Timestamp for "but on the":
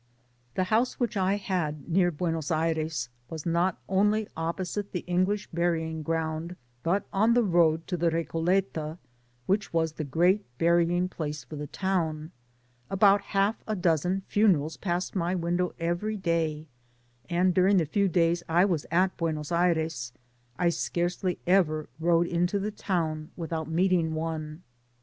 6.81-7.43